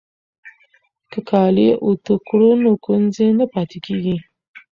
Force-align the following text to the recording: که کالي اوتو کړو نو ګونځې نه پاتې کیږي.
که 1.11 1.19
کالي 1.29 1.67
اوتو 1.85 2.13
کړو 2.27 2.51
نو 2.63 2.71
ګونځې 2.85 3.27
نه 3.39 3.45
پاتې 3.53 3.77
کیږي. 3.85 4.15